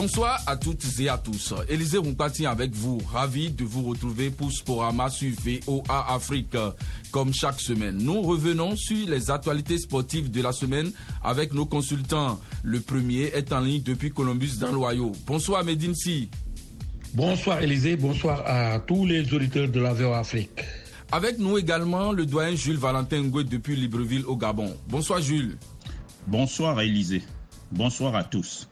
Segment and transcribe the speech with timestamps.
[0.00, 1.54] Bonsoir à toutes et à tous.
[1.68, 2.98] Élisée Roukati avec vous.
[3.12, 6.56] Ravi de vous retrouver pour Sporama sur VOA Afrique.
[7.10, 10.92] Comme chaque semaine, nous revenons sur les actualités sportives de la semaine
[11.24, 12.38] avec nos consultants.
[12.62, 15.10] Le premier est en ligne depuis Columbus dans l'Ohio.
[15.26, 16.30] Bonsoir Medine Si.
[17.14, 20.60] Bonsoir Élisée, bonsoir à tous les auditeurs de la VOA Afrique.
[21.10, 24.76] Avec nous également le doyen Jules Valentin Ngoué depuis Libreville au Gabon.
[24.88, 25.56] Bonsoir Jules.
[26.26, 27.22] Bonsoir Élisée.
[27.72, 28.68] Bonsoir à tous.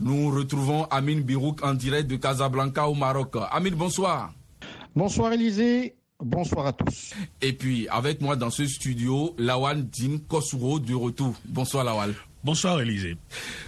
[0.00, 3.34] Nous retrouvons Amine Birouk en direct de Casablanca au Maroc.
[3.50, 4.32] Amine, bonsoir.
[4.94, 5.96] Bonsoir Élisée.
[6.20, 7.14] Bonsoir à tous.
[7.40, 11.34] Et puis, avec moi dans ce studio, Lawal Din Kosuro de retour.
[11.46, 12.14] Bonsoir Lawal.
[12.44, 13.16] Bonsoir Élisée.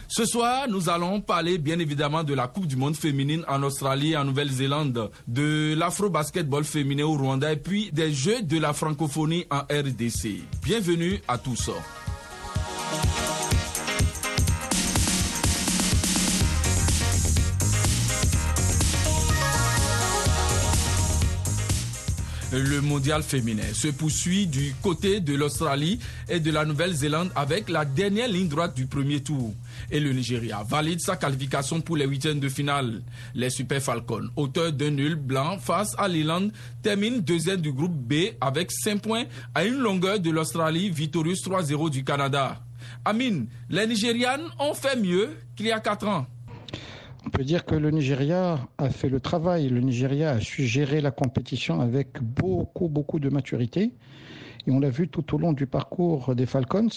[0.07, 4.13] Ce soir, nous allons parler bien évidemment de la Coupe du monde féminine en Australie
[4.13, 9.47] et en Nouvelle-Zélande, de l'afro-basketball féminin au Rwanda et puis des Jeux de la francophonie
[9.51, 10.43] en RDC.
[10.63, 11.71] Bienvenue à tous.
[22.53, 27.85] Le mondial féminin se poursuit du côté de l'Australie et de la Nouvelle-Zélande avec la
[27.85, 29.55] dernière ligne droite du premier tour.
[29.91, 33.03] Et le Nigeria valide sa qualification pour les huitièmes de finale.
[33.35, 38.33] Les Super Falcons, auteurs d'un nul blanc face à l'Irlande, terminent deuxième du groupe B
[38.41, 42.61] avec 5 points à une longueur de l'Australie, victorieuse 3-0 du Canada.
[43.05, 46.27] Amine, les Nigérianes ont fait mieux qu'il y a 4 ans.
[47.27, 49.69] On peut dire que le Nigeria a fait le travail.
[49.69, 53.93] Le Nigeria a su gérer la compétition avec beaucoup, beaucoup de maturité.
[54.67, 56.89] Et on l'a vu tout au long du parcours des Falcons.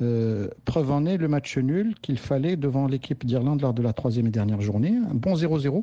[0.00, 3.92] Euh, preuve en est le match nul qu'il fallait devant l'équipe d'Irlande lors de la
[3.92, 4.94] troisième et dernière journée.
[5.10, 5.82] Un bon 0-0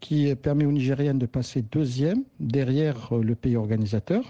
[0.00, 4.22] qui permet aux Nigériennes de passer deuxième derrière le pays organisateur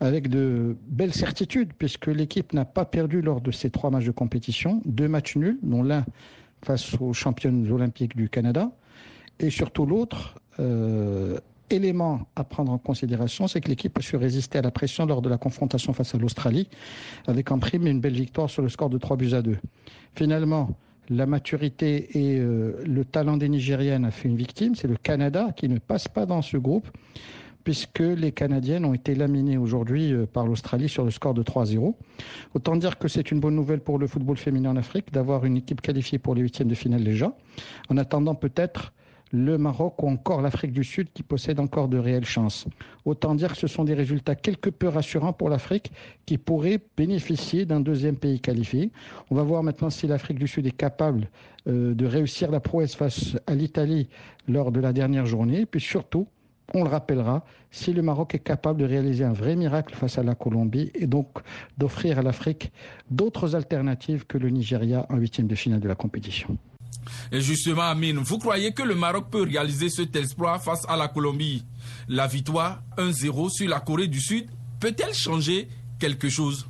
[0.00, 4.10] avec de belles certitudes puisque l'équipe n'a pas perdu lors de ces trois matchs de
[4.10, 4.82] compétition.
[4.84, 6.04] Deux matchs nuls, dont l'un
[6.64, 8.70] face aux championnes olympiques du Canada.
[9.40, 11.38] Et surtout l'autre euh,
[11.70, 15.22] élément à prendre en considération, c'est que l'équipe a su résister à la pression lors
[15.22, 16.68] de la confrontation face à l'Australie,
[17.26, 19.56] avec en prime une belle victoire sur le score de 3 buts à 2.
[20.14, 20.70] Finalement,
[21.08, 25.48] la maturité et euh, le talent des Nigériennes a fait une victime, c'est le Canada
[25.56, 26.88] qui ne passe pas dans ce groupe
[27.64, 31.94] puisque les Canadiennes ont été laminées aujourd'hui euh, par l'Australie sur le score de 3-0.
[32.54, 35.56] Autant dire que c'est une bonne nouvelle pour le football féminin en Afrique d'avoir une
[35.56, 37.34] équipe qualifiée pour les huitièmes de finale déjà,
[37.88, 38.92] en attendant peut-être
[39.32, 42.66] le Maroc ou encore l'Afrique du Sud qui possèdent encore de réelles chances.
[43.04, 45.90] Autant dire que ce sont des résultats quelque peu rassurants pour l'Afrique
[46.26, 48.92] qui pourrait bénéficier d'un deuxième pays qualifié.
[49.30, 51.28] On va voir maintenant si l'Afrique du Sud est capable
[51.66, 54.08] euh, de réussir la prouesse face à l'Italie
[54.46, 55.64] lors de la dernière journée.
[55.64, 56.26] Puis surtout,
[56.74, 60.22] on le rappellera, si le Maroc est capable de réaliser un vrai miracle face à
[60.22, 61.28] la Colombie et donc
[61.78, 62.72] d'offrir à l'Afrique
[63.10, 66.58] d'autres alternatives que le Nigeria en huitième de finale de la compétition.
[67.32, 71.08] Et justement, Amine, vous croyez que le Maroc peut réaliser cet exploit face à la
[71.08, 71.64] Colombie?
[72.08, 74.46] La victoire 1-0 sur la Corée du Sud
[74.78, 75.68] peut-elle changer
[75.98, 76.66] quelque chose?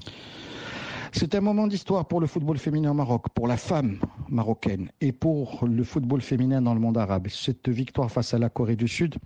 [1.12, 5.12] C'est un moment d'histoire pour le football féminin au Maroc, pour la femme marocaine et
[5.12, 7.28] pour le football féminin dans le monde arabe.
[7.28, 9.17] Cette victoire face à la Corée du Sud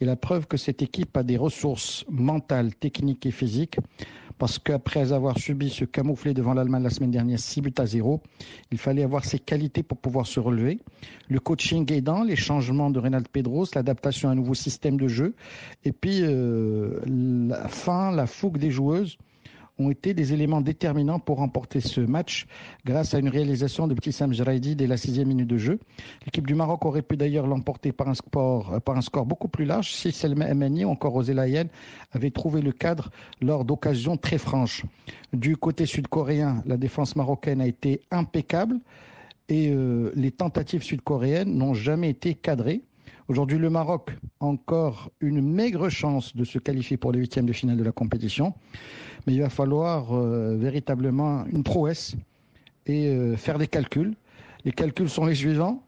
[0.00, 3.76] est la preuve que cette équipe a des ressources mentales, techniques et physiques
[4.38, 8.22] parce qu'après avoir subi ce camouflet devant l'Allemagne la semaine dernière, 6 buts à 0,
[8.70, 10.78] il fallait avoir ses qualités pour pouvoir se relever.
[11.28, 15.34] Le coaching aidant, les changements de Reynald Pedros, l'adaptation à un nouveau système de jeu,
[15.84, 19.16] et puis euh, la fin, la fougue des joueuses
[19.78, 22.46] ont été des éléments déterminants pour remporter ce match
[22.84, 25.78] grâce à une réalisation de Petit Sam Jraidi dès la sixième minute de jeu.
[26.24, 30.48] L'équipe du Maroc aurait pu d'ailleurs l'emporter par un, score, beaucoup plus large si Selma
[30.48, 31.66] Emeni ou encore Roselayen
[32.12, 33.10] avaient trouvé le cadre
[33.40, 34.84] lors d'occasions très franches.
[35.32, 38.78] Du côté sud-coréen, la défense marocaine a été impeccable
[39.48, 42.82] et euh, les tentatives sud-coréennes n'ont jamais été cadrées.
[43.28, 44.10] Aujourd'hui, le Maroc
[44.40, 47.92] a encore une maigre chance de se qualifier pour les huitièmes de finale de la
[47.92, 48.54] compétition
[49.26, 52.14] mais il va falloir euh, véritablement une prouesse
[52.86, 54.14] et euh, faire des calculs.
[54.64, 55.82] Les calculs sont les suivants.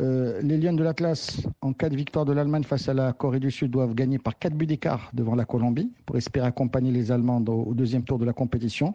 [0.00, 3.40] Euh, les Lions de l'Atlas, en cas de victoire de l'Allemagne face à la Corée
[3.40, 7.12] du Sud, doivent gagner par 4 buts d'écart devant la Colombie pour espérer accompagner les
[7.12, 8.94] Allemands au, deuxième tour de la compétition.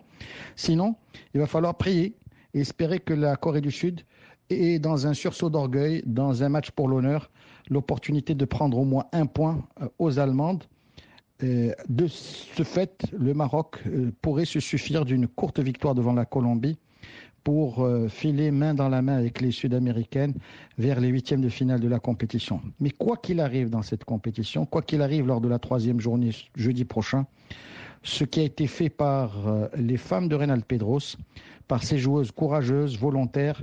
[0.56, 0.96] Sinon,
[1.34, 2.16] il va falloir prier
[2.54, 4.02] et espérer que la Corée du Sud
[4.50, 7.30] ait, dans un sursaut d'orgueil, dans un match pour l'honneur,
[7.70, 9.68] l'opportunité de prendre au moins un point
[10.00, 10.64] aux Allemandes
[11.44, 16.26] euh, de ce fait, le Maroc euh, pourrait se suffire d'une courte victoire devant la
[16.26, 16.78] Colombie
[17.48, 20.34] pour euh, filer main dans la main avec les Sud-Américaines
[20.78, 22.60] vers les huitièmes de finale de la compétition.
[22.82, 26.32] Mais quoi qu'il arrive dans cette compétition, quoi qu'il arrive lors de la troisième journée
[26.58, 27.26] jeudi prochain,
[28.04, 31.16] ce qui a été fait par euh, les femmes de Reynald Pedros,
[31.70, 33.62] par ces joueuses courageuses, volontaires,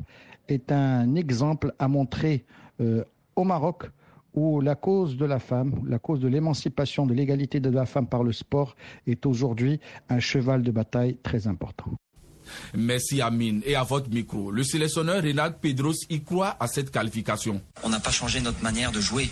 [0.49, 2.45] est un exemple à montrer
[2.81, 3.05] euh,
[3.37, 3.91] au Maroc
[4.35, 8.09] où la cause de la femme, la cause de l'émancipation, de l'égalité de la femme
[8.09, 8.75] par le sport
[9.07, 11.93] est aujourd'hui un cheval de bataille très important.
[12.75, 13.63] Merci Amine.
[13.65, 17.63] Et à votre micro, le sélectionneur Renald Pedros y croit à cette qualification.
[17.83, 19.31] On n'a pas changé notre manière de jouer.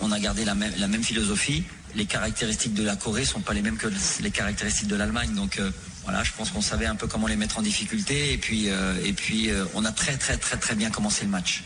[0.00, 1.64] On a gardé la même, la même philosophie.
[1.94, 3.88] Les caractéristiques de la Corée sont pas les mêmes que
[4.22, 5.34] les caractéristiques de l'Allemagne.
[5.34, 5.70] Donc euh,
[6.04, 8.32] voilà, je pense qu'on savait un peu comment les mettre en difficulté.
[8.32, 11.30] Et puis, euh, et puis euh, on a très très très très bien commencé le
[11.30, 11.64] match.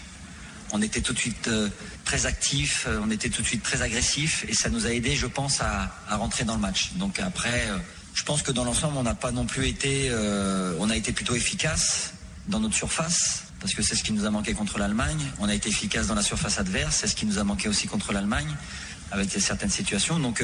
[0.72, 1.48] On était tout de suite
[2.04, 5.26] très actif, on était tout de suite très agressif et ça nous a aidé, je
[5.26, 6.94] pense, à, à rentrer dans le match.
[6.96, 7.68] Donc après,
[8.12, 10.10] je pense que dans l'ensemble, on n'a pas non plus été,
[10.80, 12.14] on a été plutôt efficace
[12.48, 15.24] dans notre surface parce que c'est ce qui nous a manqué contre l'Allemagne.
[15.38, 17.86] On a été efficace dans la surface adverse, c'est ce qui nous a manqué aussi
[17.86, 18.48] contre l'Allemagne
[19.12, 20.18] avec certaines situations.
[20.18, 20.42] Donc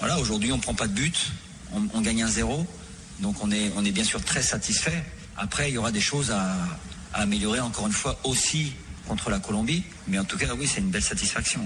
[0.00, 1.30] voilà, aujourd'hui on prend pas de but,
[1.72, 2.66] on gagne un zéro.
[3.20, 5.04] Donc on est, on est bien sûr très satisfait.
[5.36, 6.56] Après, il y aura des choses à,
[7.12, 8.72] améliorer encore une fois aussi
[9.08, 9.82] contre la Colombie.
[10.08, 11.60] Mais en tout cas, oui, c'est une belle satisfaction.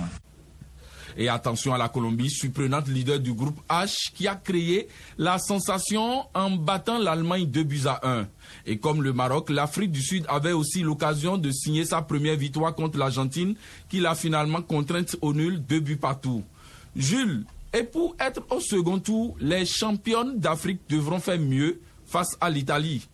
[1.16, 6.24] Et attention à la Colombie, surprenante leader du groupe H qui a créé la sensation
[6.34, 8.26] en battant l'Allemagne 2 buts à 1.
[8.66, 12.74] Et comme le Maroc, l'Afrique du Sud avait aussi l'occasion de signer sa première victoire
[12.74, 13.54] contre l'Argentine
[13.88, 16.42] qu'il a finalement contrainte au nul 2 buts partout.
[16.96, 22.48] Jules, et pour être au second tour, les championnes d'Afrique devront faire mieux face à
[22.48, 23.08] l'Italie.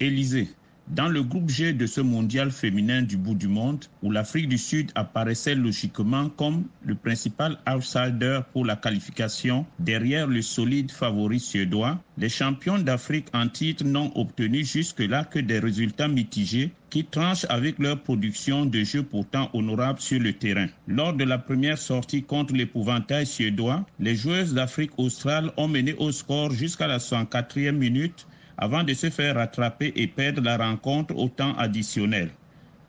[0.00, 0.48] Élysée,
[0.90, 4.58] dans le groupe G de ce mondial féminin du bout du monde, où l'Afrique du
[4.58, 12.00] Sud apparaissait logiquement comme le principal outsider pour la qualification derrière le solide favori suédois,
[12.18, 17.78] les champions d'Afrique en titre n'ont obtenu jusque-là que des résultats mitigés qui tranchent avec
[17.78, 20.66] leur production de jeux pourtant honorables sur le terrain.
[20.88, 26.10] Lors de la première sortie contre l'épouvantail suédois, les joueuses d'Afrique australe ont mené au
[26.10, 28.26] score jusqu'à la 104e minute
[28.58, 32.30] avant de se faire rattraper et perdre la rencontre au temps additionnel.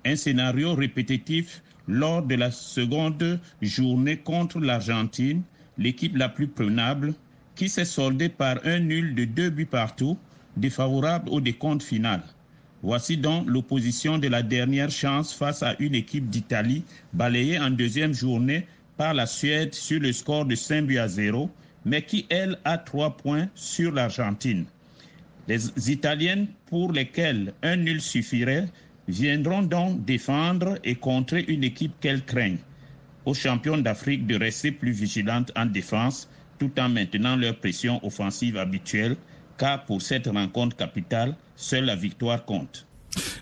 [0.05, 5.43] Un scénario répétitif lors de la seconde journée contre l'Argentine,
[5.77, 7.13] l'équipe la plus prenable,
[7.55, 10.17] qui s'est soldée par un nul de deux buts partout,
[10.57, 12.21] défavorable au décompte final.
[12.83, 18.13] Voici donc l'opposition de la dernière chance face à une équipe d'Italie balayée en deuxième
[18.13, 18.65] journée
[18.97, 21.49] par la Suède sur le score de 5 buts à 0,
[21.85, 24.65] mais qui, elle, a trois points sur l'Argentine.
[25.47, 28.69] Les Italiennes, pour lesquelles un nul suffirait,
[29.07, 32.59] viendront donc défendre et contrer une équipe qu'elles craignent.
[33.25, 36.29] Aux champions d'Afrique de rester plus vigilantes en défense,
[36.59, 39.17] tout en maintenant leur pression offensive habituelle,
[39.57, 42.87] car pour cette rencontre capitale, seule la victoire compte.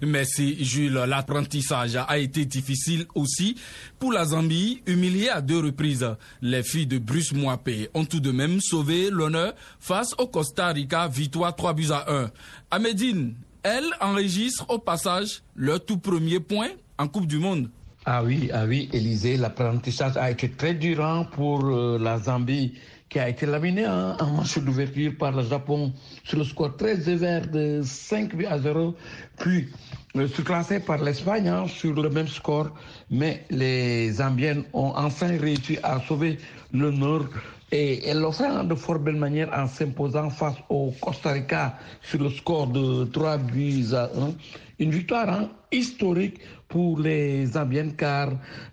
[0.02, 0.94] Merci Jules.
[1.08, 3.56] L'apprentissage a été difficile aussi
[4.00, 6.08] pour la Zambie, humiliée à deux reprises.
[6.42, 11.08] Les filles de Bruce Moapé ont tout de même sauvé l'honneur face au Costa Rica,
[11.08, 12.32] victoire 3 buts à 1.
[12.72, 13.34] À Médine,
[13.64, 17.70] elles enregistrent au passage leur tout premier point en Coupe du Monde.
[18.06, 22.74] Ah oui, ah oui, Élysée, l'apprentissage a été très durant pour euh, la Zambie
[23.10, 25.92] qui a été laminé en, en match d'ouverture par le Japon
[26.24, 28.96] sur le score très sévère de 5 buts à 0,
[29.38, 29.68] puis
[30.16, 32.70] euh, surclassé par l'Espagne hein, sur le même score.
[33.10, 36.38] Mais les Zambiennes ont enfin réussi à sauver
[36.74, 37.26] l'honneur
[37.72, 41.78] et elles l'ont fait hein, de fort belle manière en s'imposant face au Costa Rica
[42.02, 44.34] sur le score de 3 buts à 1.
[44.80, 48.32] Une victoire hein, historique pour les Zambiennes car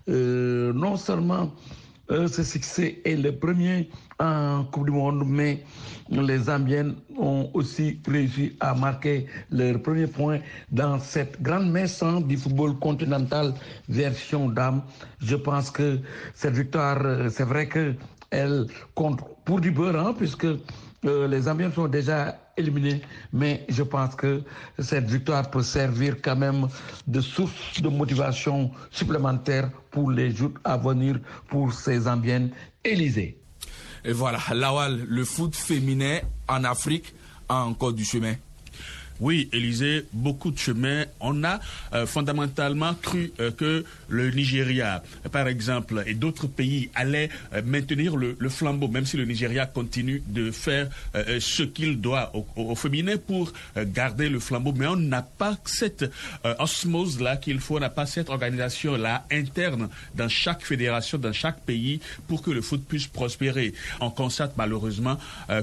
[0.09, 1.51] euh, non seulement
[2.09, 5.63] ce succès est le premier en Coupe du Monde, mais
[6.09, 10.39] les Zambiennes ont aussi réussi à marquer leur premier point
[10.71, 13.53] dans cette grande messe hein, du football continental
[13.89, 14.81] version dame.
[15.19, 15.99] Je pense que
[16.33, 17.93] cette victoire, euh, c'est vrai que
[18.31, 23.83] elle compte pour du beurre, hein, puisque euh, les Zambiennes sont déjà éliminés, mais je
[23.83, 24.41] pense que
[24.79, 26.67] cette victoire peut servir quand même
[27.05, 32.51] de source de motivation supplémentaire pour les jours à venir pour ces Zambiennes
[32.83, 33.39] Élysées.
[34.03, 37.13] Et voilà, Lawal, le foot féminin en Afrique
[37.49, 38.35] a encore du chemin.
[39.19, 41.05] Oui, Élysée, beaucoup de chemin.
[41.19, 41.59] On a
[41.93, 48.15] euh, fondamentalement cru euh, que le Nigeria, par exemple, et d'autres pays allaient euh, maintenir
[48.15, 50.89] le, le, flambeau, même si le Nigeria continue de faire
[51.39, 54.73] ce qu'il doit au, au, féminin pour garder le flambeau.
[54.75, 56.05] Mais on n'a pas cette
[56.59, 61.99] osmose-là qu'il faut, on n'a pas cette organisation-là interne dans chaque fédération, dans chaque pays,
[62.27, 63.73] pour que le foot puisse prospérer.
[63.99, 65.17] On constate malheureusement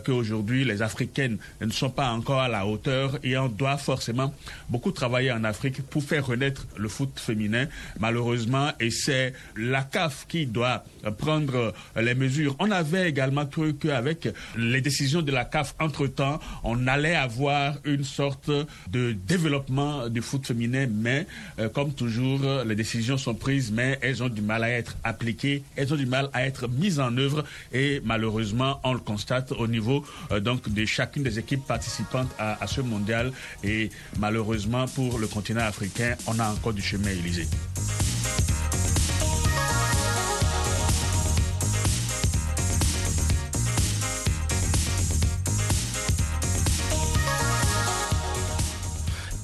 [0.05, 4.33] qu'aujourd'hui, les Africaines ne sont pas encore à la hauteur et on doit forcément
[4.69, 7.67] beaucoup travailler en Afrique pour faire renaître le foot féminin,
[8.01, 10.85] malheureusement, et c'est la CAF qui doit
[11.19, 12.57] prendre les mesures.
[12.59, 18.05] On avait également cru qu'avec les décisions de la CAF, entre-temps, on allait avoir une
[18.05, 18.51] sorte
[18.91, 21.27] de développement du foot féminin, mais
[21.59, 25.63] euh, comme toujours, les décisions sont prises, mais elles ont du mal à être appliquées,
[25.77, 29.67] elles ont du mal à être mises en œuvre, et malheureusement, on le constate au
[29.67, 35.19] niveau euh, donc de chacune des équipes participantes à, à ce mondial, et malheureusement pour
[35.19, 37.49] le continent africain, on a encore du chemin, Élysée.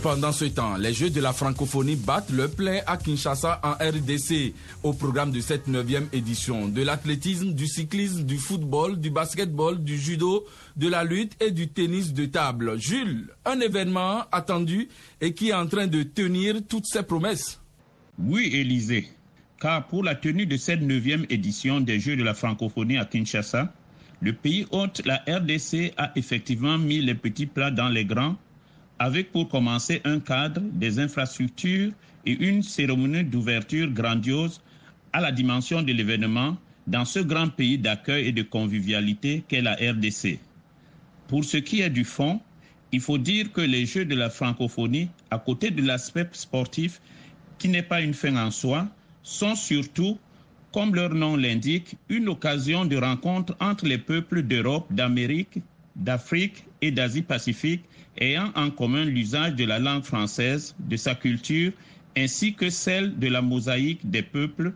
[0.02, 4.54] Pendant ce temps, les Jeux de la francophonie battent le plein à Kinshasa en RDC
[4.82, 6.68] au programme de cette 9e édition.
[6.68, 11.68] De l'athlétisme, du cyclisme, du football, du basketball, du judo, de la lutte et du
[11.68, 12.78] tennis de table.
[12.80, 14.88] Jules, un événement attendu
[15.20, 17.60] et qui est en train de tenir toutes ses promesses.
[18.18, 19.06] Oui, Élisée,
[19.60, 23.70] car pour la tenue de cette 9e édition des Jeux de la francophonie à Kinshasa,
[24.22, 28.36] le pays hôte, la RDC, a effectivement mis les petits plats dans les grands
[29.00, 31.90] avec pour commencer un cadre, des infrastructures
[32.26, 34.60] et une cérémonie d'ouverture grandiose
[35.14, 39.72] à la dimension de l'événement dans ce grand pays d'accueil et de convivialité qu'est la
[39.74, 40.38] RDC.
[41.28, 42.40] Pour ce qui est du fond,
[42.92, 47.00] il faut dire que les Jeux de la francophonie, à côté de l'aspect sportif,
[47.58, 48.86] qui n'est pas une fin en soi,
[49.22, 50.18] sont surtout,
[50.72, 55.58] comme leur nom l'indique, une occasion de rencontre entre les peuples d'Europe, d'Amérique,
[55.96, 57.84] d'Afrique et d'Asie-Pacifique
[58.18, 61.72] ayant en commun l'usage de la langue française, de sa culture,
[62.16, 64.72] ainsi que celle de la mosaïque des peuples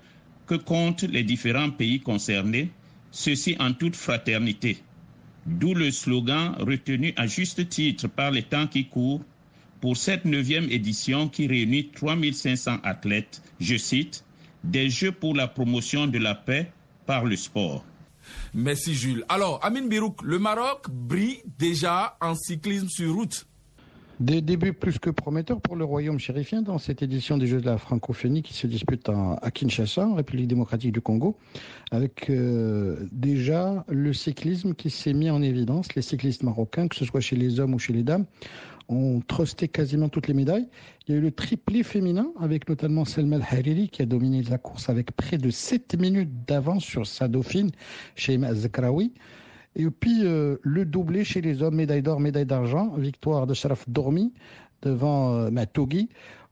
[0.46, 2.70] que comptent les différents pays concernés,
[3.10, 4.78] ceci en toute fraternité.
[5.46, 9.24] D'où le slogan retenu à juste titre par les temps qui courent
[9.80, 14.24] pour cette neuvième édition qui réunit 3500 athlètes, je cite,
[14.62, 16.70] des Jeux pour la promotion de la paix
[17.04, 17.84] par le sport.
[18.54, 19.24] Merci Jules.
[19.28, 23.46] Alors, Amine Birouk, le Maroc brille déjà en cyclisme sur route.
[24.20, 27.66] Des débuts plus que prometteurs pour le royaume chérifien dans cette édition des Jeux de
[27.66, 31.36] la francophonie qui se dispute à Kinshasa, en République démocratique du Congo,
[31.90, 37.04] avec euh, déjà le cyclisme qui s'est mis en évidence, les cyclistes marocains, que ce
[37.04, 38.26] soit chez les hommes ou chez les dames,
[38.88, 40.68] ont trusté quasiment toutes les médailles.
[41.06, 44.58] Il y a eu le triplé féminin avec notamment Selma Hariri qui a dominé la
[44.58, 47.70] course avec près de 7 minutes d'avance sur sa dauphine,
[48.14, 49.12] Sheima Zakraoui.
[49.76, 53.88] Et puis euh, le doublé chez les hommes, médaille d'or, médaille d'argent, victoire de Sharaf
[53.88, 54.32] Dormi
[54.82, 55.50] devant euh.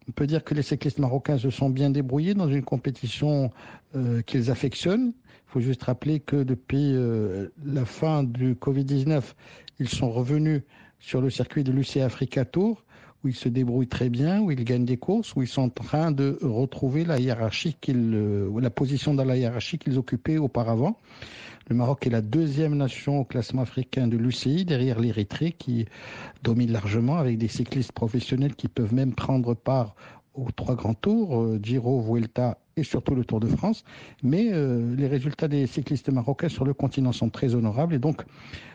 [0.08, 3.52] On peut dire que les cyclistes marocains se sont bien débrouillés dans une compétition
[3.94, 5.12] euh, qu'ils affectionnent.
[5.14, 6.94] Il faut juste rappeler que depuis
[7.62, 9.22] la fin du Covid-19,
[9.80, 10.62] ils sont revenus
[11.02, 12.82] sur le circuit de l'UC Africa Tour,
[13.22, 15.68] où ils se débrouillent très bien, où ils gagnent des courses, où ils sont en
[15.68, 20.96] train de retrouver la hiérarchie qu'ils, la position dans la hiérarchie qu'ils occupaient auparavant.
[21.68, 25.86] Le Maroc est la deuxième nation au classement africain de l'UCI, derrière l'Érythrée qui
[26.42, 29.94] domine largement avec des cyclistes professionnels qui peuvent même prendre part
[30.34, 33.84] aux trois grands tours, euh, Giro, Vuelta et surtout le Tour de France.
[34.22, 38.22] Mais euh, les résultats des cyclistes marocains sur le continent sont très honorables et donc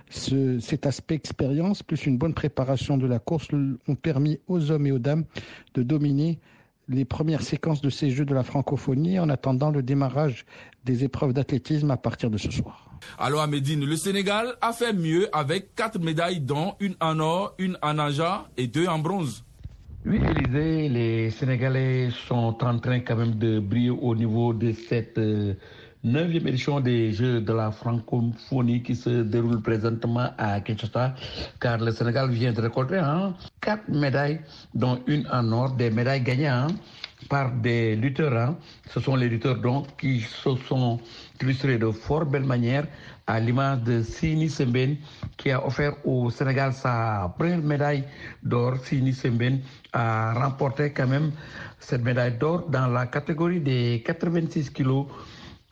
[0.10, 3.48] ce, cet aspect expérience plus une bonne préparation de la course
[3.88, 5.26] ont permis aux hommes et aux dames
[5.74, 6.40] de dominer
[6.90, 10.46] les premières séquences de ces Jeux de la francophonie en attendant le démarrage
[10.86, 12.90] des épreuves d'athlétisme à partir de ce soir.
[13.18, 17.78] Alors à le Sénégal a fait mieux avec quatre médailles dont une en or, une
[17.82, 19.44] en argent et deux en bronze.
[20.10, 25.18] Oui, Élisée, les Sénégalais sont en train quand même de briller au niveau de cette
[25.18, 25.54] euh,
[26.02, 31.14] neuvième édition des Jeux de la francophonie qui se déroule présentement à Kinshasa,
[31.60, 34.40] car le Sénégal vient de récolter hein, quatre médailles,
[34.74, 36.68] dont une en or, des médailles gagnées hein,
[37.28, 38.34] par des lutteurs.
[38.38, 38.58] Hein.
[38.90, 41.02] Ce sont les lutteurs donc qui se sont
[41.42, 42.88] illustrés de fort belle manière
[43.28, 44.96] à l'image de Sini Semben
[45.36, 48.04] qui a offert au Sénégal sa première médaille
[48.42, 48.78] d'or.
[48.84, 49.60] Sini Semben
[49.94, 51.32] a remporté quand même
[51.80, 55.06] cette médaille d'or dans la catégorie des 86 kilos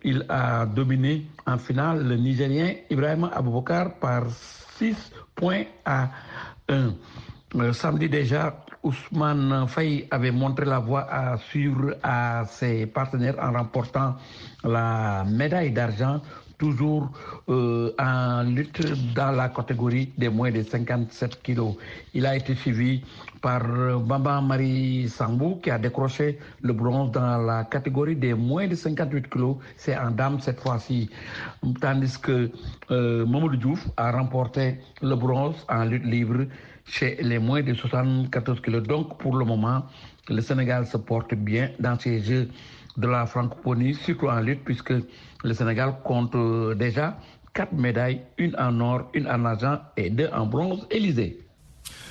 [0.05, 4.29] il a dominé en finale le Nigérien Ibrahim Aboubakar par
[4.77, 4.95] 6
[5.35, 6.09] points à
[6.69, 6.93] 1.
[7.55, 13.51] Euh, samedi déjà, Ousmane Faye avait montré la voie à suivre à ses partenaires en
[13.51, 14.15] remportant
[14.63, 16.21] la médaille d'argent
[16.57, 17.09] toujours
[17.49, 18.81] euh, en lutte
[19.13, 21.75] dans la catégorie des moins de 57 kilos.
[22.13, 23.01] Il a été suivi
[23.41, 28.67] par euh, Bamba Marie Sambou qui a décroché le bronze dans la catégorie des moins
[28.67, 29.57] de 58 kilos.
[29.77, 31.09] C'est en dame cette fois-ci.
[31.81, 32.51] Tandis que
[32.91, 36.45] euh, Mamoudou Diouf a remporté le bronze en lutte libre.
[36.85, 38.83] Chez les moins de 74 kilos.
[38.83, 39.85] Donc, pour le moment,
[40.29, 42.49] le Sénégal se porte bien dans ces Jeux
[42.97, 44.93] de la francophonie, surtout en lutte, puisque
[45.43, 47.17] le Sénégal compte euh, déjà
[47.53, 50.85] quatre médailles, une en or, une en argent et deux en bronze.
[50.91, 51.39] Élysée.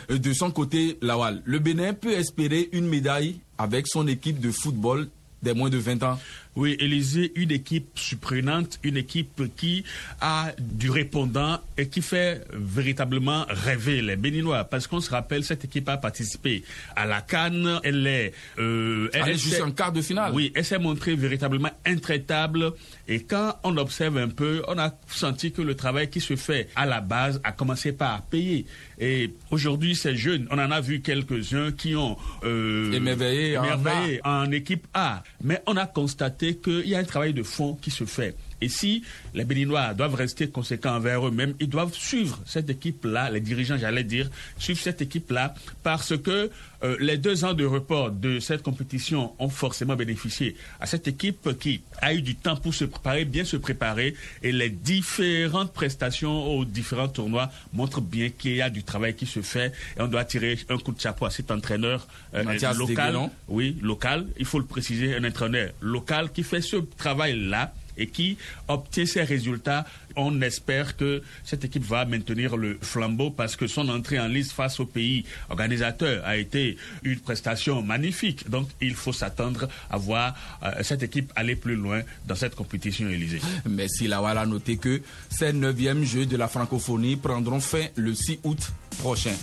[0.09, 5.09] De son côté, Lawal, le Bénin peut espérer une médaille avec son équipe de football
[5.43, 6.19] des moins de 20 ans
[6.57, 9.85] oui, Élysée, une équipe surprenante, une équipe qui
[10.21, 14.65] a du répondant et qui fait véritablement rêver les Béninois.
[14.65, 16.63] Parce qu'on se rappelle, cette équipe a participé
[16.95, 17.81] à la Cannes.
[17.83, 18.33] Elle est...
[18.59, 20.33] Euh, elle, est juste en quart de finale.
[20.33, 22.73] Oui, elle s'est montrée véritablement intraitable.
[23.09, 26.69] Et quand on observe un peu, on a senti que le travail qui se fait
[26.77, 28.65] à la base a commencé par payer.
[29.01, 34.45] Et aujourd'hui, ces jeunes, on en a vu quelques-uns qui ont euh, émerveillé, émerveillé en,
[34.45, 35.25] en équipe A.
[35.43, 38.35] Mais on a constaté qu'il y a un travail de fond qui se fait.
[38.65, 39.03] Et si
[39.35, 44.05] les Béninois doivent rester conséquents envers eux-mêmes, ils doivent suivre cette équipe-là, les dirigeants, j'allais
[44.05, 46.51] dire, suivre cette équipe-là, parce que
[46.83, 51.59] euh, les deux ans de report de cette compétition ont forcément bénéficié à cette équipe
[51.59, 56.57] qui a eu du temps pour se préparer, bien se préparer, et les différentes prestations
[56.57, 60.09] aux différents tournois montrent bien qu'il y a du travail qui se fait, et on
[60.09, 62.45] doit tirer un coup de chapeau à cet entraîneur euh,
[62.79, 63.31] local.
[63.49, 68.37] Oui, local, il faut le préciser, un entraîneur local qui fait ce travail-là et qui
[68.69, 69.85] obtient ces résultats,
[70.17, 74.53] on espère que cette équipe va maintenir le flambeau parce que son entrée en liste
[74.53, 78.49] face au pays organisateur a été une prestation magnifique.
[78.49, 83.09] Donc il faut s'attendre à voir euh, cette équipe aller plus loin dans cette compétition
[83.09, 83.41] Élysée.
[83.69, 88.41] Merci Lawal a noté que ces neuvièmes Jeux de la francophonie prendront fin le 6
[88.45, 89.35] août prochain.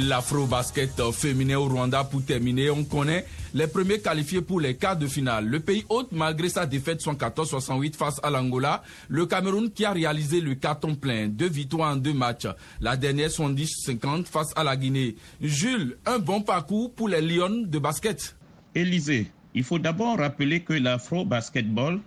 [0.00, 2.70] L'afro-basket féminin au Rwanda pour terminer.
[2.70, 3.24] On connaît
[3.54, 5.46] les premiers qualifiés pour les quarts de finale.
[5.46, 10.40] Le pays hôte, malgré sa défaite 114-68 face à l'Angola, le Cameroun qui a réalisé
[10.40, 12.46] le carton plein, deux victoires en deux matchs.
[12.80, 15.16] La dernière 70-50 face à la Guinée.
[15.40, 18.36] Jules, un bon parcours pour les Lions de basket.
[18.74, 22.00] Élysée, il faut d'abord rappeler que l'afro-basketball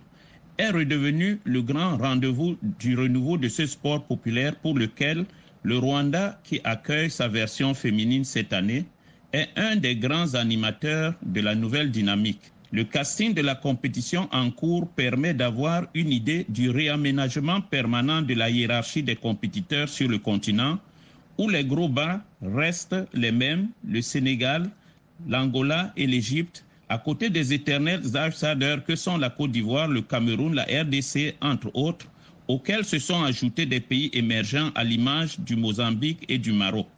[0.58, 5.24] est redevenu le grand rendez-vous du renouveau de ce sport populaire pour lequel
[5.62, 8.84] le Rwanda, qui accueille sa version féminine cette année,
[9.32, 12.52] est un des grands animateurs de la nouvelle dynamique.
[12.72, 18.34] Le casting de la compétition en cours permet d'avoir une idée du réaménagement permanent de
[18.34, 20.78] la hiérarchie des compétiteurs sur le continent,
[21.38, 24.70] où les gros bas restent les mêmes, le Sénégal,
[25.28, 30.54] l'Angola et l'Égypte, à côté des éternels outsiders que sont la Côte d'Ivoire, le Cameroun,
[30.54, 32.06] la RDC, entre autres,
[32.48, 36.88] auxquels se sont ajoutés des pays émergents à l'image du Mozambique et du Maroc.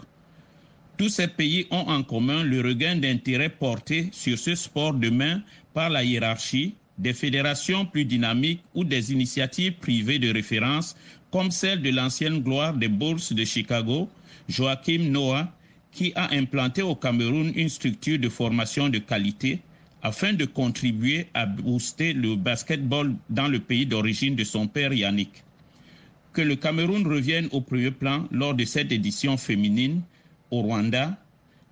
[0.97, 5.43] Tous ces pays ont en commun le regain d'intérêt porté sur ce sport de main
[5.73, 10.95] par la hiérarchie, des fédérations plus dynamiques ou des initiatives privées de référence
[11.33, 14.09] comme celle de l'ancienne gloire des bourses de Chicago,
[14.49, 15.53] Joachim Noah,
[15.91, 19.61] qui a implanté au Cameroun une structure de formation de qualité
[20.05, 25.43] afin de contribuer à booster le basketball dans le pays d'origine de son père Yannick.
[26.35, 30.03] Que le Cameroun revienne au premier plan lors de cette édition féminine
[30.51, 31.17] au Rwanda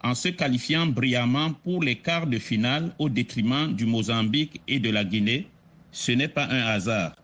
[0.02, 4.90] en se qualifiant brillamment pour les quarts de finale au détriment du Mozambique et de
[4.90, 5.46] la Guinée,
[5.92, 7.14] ce n'est pas un hasard.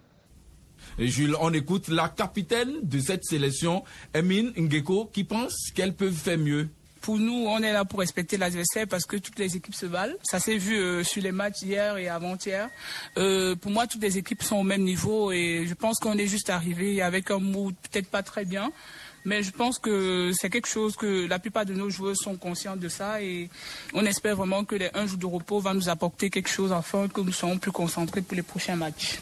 [0.98, 3.82] Jules, on écoute la capitaine de cette sélection,
[4.14, 6.68] Emine Ngeko, qui pense qu'elle peut faire mieux
[7.00, 10.14] pour nous, on est là pour respecter l'adversaire parce que toutes les équipes se valent.
[10.22, 12.68] Ça s'est vu euh, sur les matchs hier et avant-hier.
[13.16, 16.26] Euh, pour moi, toutes les équipes sont au même niveau et je pense qu'on est
[16.26, 18.72] juste arrivé avec un mood peut-être pas très bien.
[19.24, 22.76] Mais je pense que c'est quelque chose que la plupart de nos joueurs sont conscients
[22.76, 23.50] de ça et
[23.92, 27.08] on espère vraiment que les un jour de repos va nous apporter quelque chose afin
[27.08, 29.20] que nous soyons plus concentrés pour les prochains matchs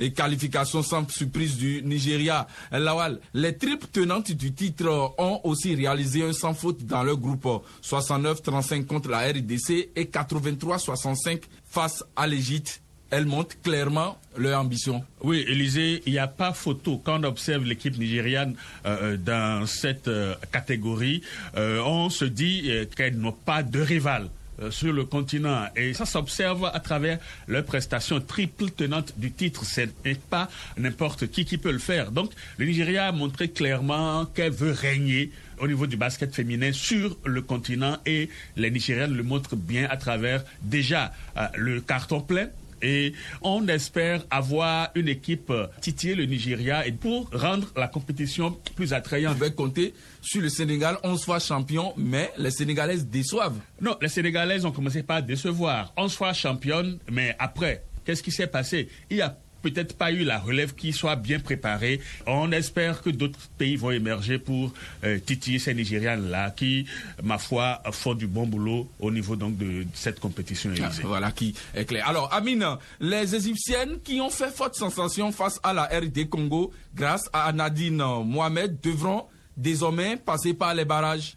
[0.00, 2.46] et qualification sans surprise du Nigeria.
[2.72, 7.46] Lawal, les triples tenantes du titre ont aussi réalisé un sans faute dans leur groupe
[7.82, 12.80] 69-35 contre la RDC et 83-65 face à l'Égypte
[13.14, 15.04] elles montrent clairement leur ambition.
[15.22, 17.00] Oui, Élisée, il n'y a pas photo.
[17.04, 18.56] Quand on observe l'équipe nigériane
[18.86, 21.22] euh, euh, dans cette euh, catégorie,
[21.56, 24.28] on se dit qu'elles n'ont pas de rival.
[24.62, 25.66] Euh, sur le continent.
[25.74, 29.64] Et ça s'observe à travers leurs prestations triple tenantes du titre.
[29.64, 32.12] Ce n'est pas n'importe qui qui peut le faire.
[32.12, 37.16] Donc, le Nigeria a montré clairement qu'elle veut régner au niveau du basket féminin sur
[37.24, 42.48] le continent et les Nigériennes le montrent bien à travers déjà euh, le carton plein
[42.84, 48.92] Et on espère avoir une équipe titiller le Nigeria et pour rendre la compétition plus
[48.92, 49.36] attrayante.
[49.36, 53.58] On va compter sur le Sénégal 11 fois champion, mais les Sénégalaises déçoivent.
[53.80, 55.92] Non, les Sénégalaises ont commencé par décevoir.
[55.96, 58.88] 11 fois championne, mais après, qu'est-ce qui s'est passé?
[59.10, 62.00] Il y a peut-être pas eu la relève qui soit bien préparée.
[62.26, 64.72] On espère que d'autres pays vont émerger pour
[65.04, 66.86] euh, titiller ces Nigérians-là qui,
[67.22, 71.54] ma foi, font du bon boulot au niveau donc de cette compétition ah, voilà qui
[71.74, 72.06] est clair.
[72.08, 72.66] Alors, Amine,
[73.00, 78.02] les Égyptiennes qui ont fait forte sensation face à la RD Congo grâce à Nadine
[78.24, 79.24] Mohamed devront
[79.56, 81.36] désormais passer par les barrages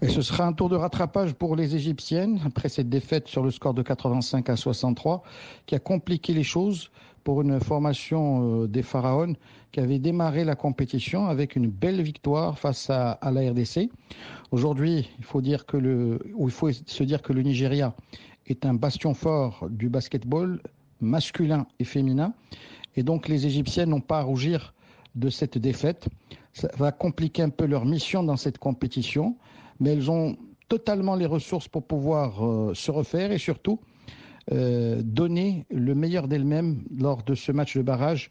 [0.00, 3.50] et ce sera un tour de rattrapage pour les Égyptiennes après cette défaite sur le
[3.50, 5.24] score de 85 à 63
[5.66, 6.90] qui a compliqué les choses
[7.24, 9.34] pour une formation euh, des Pharaons
[9.72, 13.90] qui avait démarré la compétition avec une belle victoire face à, la RDC.
[14.52, 17.92] Aujourd'hui, il faut dire que le, il faut se dire que le Nigeria
[18.46, 20.60] est un bastion fort du basketball
[21.00, 22.32] masculin et féminin.
[22.96, 24.74] Et donc les Égyptiennes n'ont pas à rougir
[25.16, 26.08] de cette défaite.
[26.52, 29.36] Ça va compliquer un peu leur mission dans cette compétition
[29.80, 30.36] mais elles ont
[30.68, 33.80] totalement les ressources pour pouvoir euh, se refaire et surtout
[34.52, 38.30] euh, donner le meilleur d'elles-mêmes lors de ce match de barrage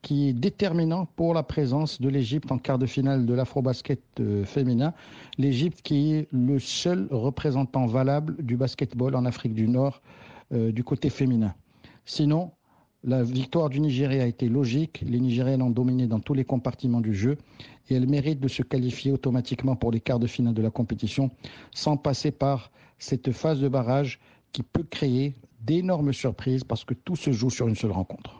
[0.00, 4.44] qui est déterminant pour la présence de l'Égypte en quart de finale de l'afro-basket euh,
[4.44, 4.94] féminin.
[5.38, 10.02] L'Égypte qui est le seul représentant valable du basketball en Afrique du Nord
[10.54, 11.54] du côté féminin.
[12.04, 12.50] Sinon,
[13.04, 15.02] la victoire du Nigeria a été logique.
[15.06, 17.36] Les Nigériennes ont dominé dans tous les compartiments du jeu
[17.90, 21.30] et elles méritent de se qualifier automatiquement pour les quarts de finale de la compétition
[21.72, 24.20] sans passer par cette phase de barrage
[24.52, 28.38] qui peut créer d'énormes surprises parce que tout se joue sur une seule rencontre.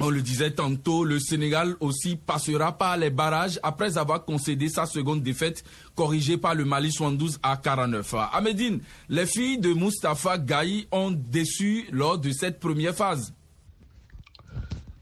[0.00, 4.86] On le disait tantôt, le Sénégal aussi passera par les barrages après avoir concédé sa
[4.86, 8.14] seconde défaite corrigée par le Mali 72 à 49.
[8.32, 13.32] À Médine, les filles de Mustapha Gaï ont déçu lors de cette première phase.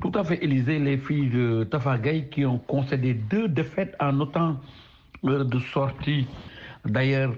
[0.03, 4.19] Tout à fait, Élisée, les filles de Tafa Gaï qui ont concédé deux défaites en
[4.19, 4.57] autant
[5.25, 6.27] euh, de sorties.
[6.85, 7.35] D'ailleurs,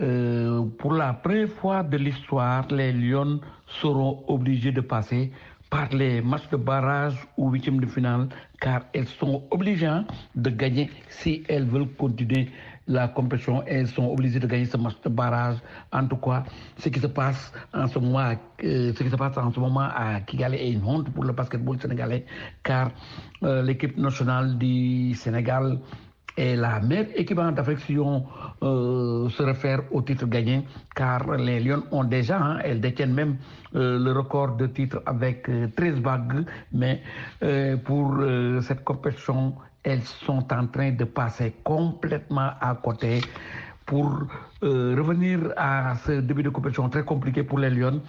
[0.00, 5.32] euh, pour la première fois de l'histoire, les Lions seront obligés de passer
[5.70, 8.28] par les matchs de barrage ou huitième de finale,
[8.60, 10.00] car elles sont obligées
[10.34, 12.48] de gagner si elles veulent continuer
[12.86, 13.62] la compétition.
[13.66, 15.56] Elles sont obligées de gagner ce match de barrage.
[15.92, 16.44] En tout cas,
[16.78, 20.20] ce qui se passe en ce moment, euh, ce qui se passe en ce à
[20.20, 22.24] Kigali est une honte pour le basketball sénégalais,
[22.62, 22.90] car
[23.42, 25.78] euh, l'équipe nationale du Sénégal
[26.36, 28.24] est la meilleure équipe en Afrique si on
[28.62, 33.36] euh, se réfère au titre gagné, car les Lions ont déjà, hein, elles détiennent même
[33.74, 37.02] euh, le record de titres avec 13 euh, bagues, mais
[37.84, 38.16] pour
[38.62, 43.20] cette compétition, elles sont en train de passer complètement à côté
[43.86, 44.22] pour
[44.62, 48.00] euh, revenir à ce début de compétition très compliqué pour les Lions.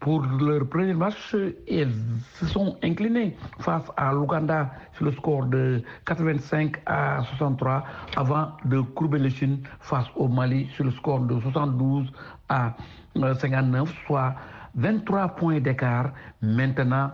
[0.00, 1.34] Pour leur premier match,
[1.66, 1.92] ils
[2.34, 7.84] se sont inclinés face à l'Ouganda sur le score de 85 à 63
[8.16, 12.10] avant de courber les Chines face au Mali sur le score de 72
[12.48, 12.74] à
[13.14, 14.34] 59, soit
[14.76, 16.12] 23 points d'écart.
[16.40, 17.10] Maintenant,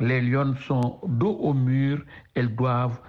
[0.00, 2.00] les Lions sont dos au mur.
[2.34, 3.00] Elles doivent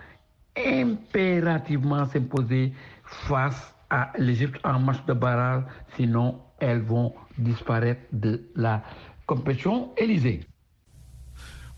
[0.58, 5.64] impérativement s'imposer face à l'Égypte en match de barrage,
[5.96, 8.84] sinon elles vont disparaître de la
[9.26, 10.42] compétition Élysée.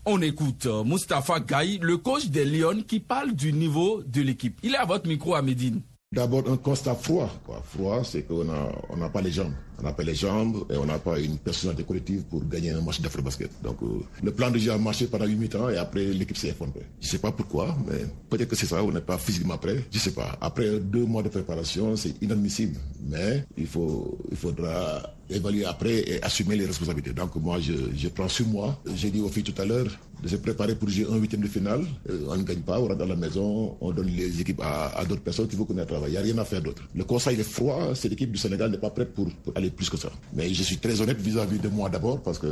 [0.04, 4.58] On écoute euh, Mustapha Gaï, le coach des Lions, qui parle du niveau de l'équipe.
[4.62, 5.80] Il est à votre micro à Médine.
[6.10, 7.30] D'abord, un constat froid.
[7.64, 9.54] Froid, c'est qu'on n'a pas les jambes.
[9.82, 12.80] On n'a pas les jambes et on n'a pas une personnalité collective pour gagner un
[12.80, 13.50] match d'afro-basket.
[13.62, 13.86] Donc, euh,
[14.22, 16.86] le plan de jeu a marché pendant 8 ans et après, l'équipe s'est effondrée.
[17.00, 19.84] Je ne sais pas pourquoi, mais peut-être que c'est ça, on n'est pas physiquement prêt.
[19.90, 20.36] Je ne sais pas.
[20.40, 22.76] Après deux mois de préparation, c'est inadmissible.
[23.08, 27.12] Mais il, faut, il faudra évaluer après et assumer les responsabilités.
[27.12, 28.78] Donc, moi, je, prends sur moi.
[28.94, 29.86] J'ai dit aux filles tout à l'heure
[30.22, 31.84] de se préparer pour jouer un huitième de finale.
[32.08, 35.04] Euh, on ne gagne pas, on rentre dans la maison, on donne les équipes à,
[35.04, 36.10] d'autres personnes qui vont connaître le travail.
[36.10, 36.82] Il n'y a rien à faire d'autre.
[36.94, 39.96] Le conseil est froid, c'est l'équipe du Sénégal n'est pas prête pour, aller plus que
[39.96, 40.10] ça.
[40.32, 42.46] Mais je suis très honnête vis-à-vis de moi d'abord parce que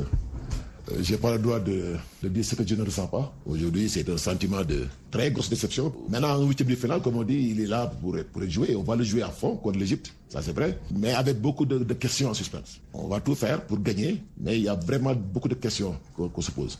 [0.92, 3.32] euh, je n'ai pas le droit de, dire ce que je ne ressens pas.
[3.46, 5.92] Aujourd'hui, c'est un sentiment de très grosse déception.
[6.08, 8.74] Maintenant, en huitième de finale, comme on dit, il est là pour, pour jouer.
[8.76, 10.78] On va le jouer à fond contre l'Égypte, ça c'est vrai.
[10.96, 12.80] Mais avec beaucoup de, questions en suspens.
[12.92, 16.40] On va tout faire pour gagner, mais il y a vraiment beaucoup de questions qu'on
[16.40, 16.78] se pose.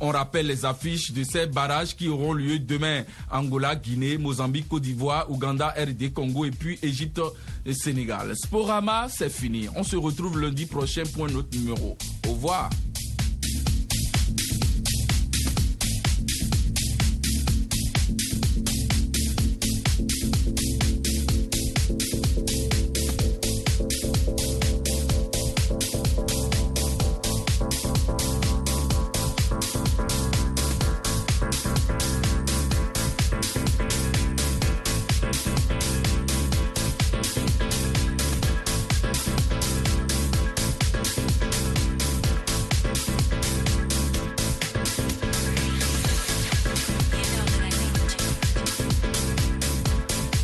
[0.00, 3.04] On rappelle les affiches de ces barrages qui auront lieu demain.
[3.30, 7.20] Angola, Guinée, Mozambique, Côte d'Ivoire, Ouganda, RD, Congo et puis Égypte
[7.64, 8.34] et Sénégal.
[8.36, 9.68] Sporama, c'est fini.
[9.74, 11.96] On se retrouve lundi prochain pour un autre numéro.
[12.26, 12.70] Au revoir.